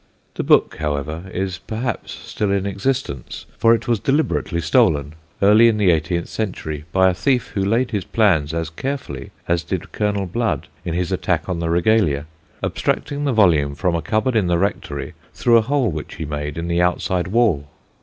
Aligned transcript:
The 0.33 0.41
book, 0.43 0.77
however, 0.79 1.29
is 1.31 1.59
perhaps 1.59 2.11
still 2.11 2.51
in 2.51 2.65
existence, 2.65 3.45
for 3.59 3.75
it 3.75 3.87
was 3.87 3.99
deliberately 3.99 4.59
stolen, 4.59 5.13
early 5.43 5.67
in 5.67 5.77
the 5.77 5.91
eighteenth 5.91 6.27
century, 6.27 6.85
by 6.91 7.07
a 7.07 7.13
thief 7.13 7.49
who 7.53 7.63
laid 7.63 7.91
his 7.91 8.03
plans 8.03 8.51
as 8.51 8.71
carefully 8.71 9.29
as 9.47 9.61
did 9.61 9.91
Colonel 9.91 10.25
Blood 10.25 10.67
in 10.83 10.95
his 10.95 11.11
attack 11.11 11.47
on 11.47 11.59
the 11.59 11.69
regalia, 11.69 12.25
abstracting 12.63 13.25
the 13.25 13.31
volume 13.31 13.75
from 13.75 13.93
a 13.93 14.01
cupboard 14.01 14.35
in 14.35 14.47
the 14.47 14.57
rectory, 14.57 15.13
through 15.35 15.57
a 15.57 15.61
hole 15.61 15.91
which 15.91 16.15
he 16.15 16.25
made 16.25 16.57
in 16.57 16.67
the 16.67 16.81
outside 16.81 17.27
wall. 17.27 17.67